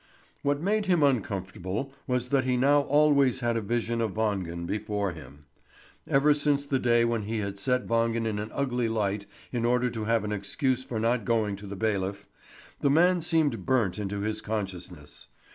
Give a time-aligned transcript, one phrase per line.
[0.41, 5.11] What made him uncomfortable was that he now always had a vision of Wangen before
[5.11, 5.45] him.
[6.07, 9.91] Ever since the day when he had set Wangen in an ugly light in order
[9.91, 12.25] to have an excuse for not going to the bailiff,
[12.79, 15.27] the man seemed burnt into his consciousness.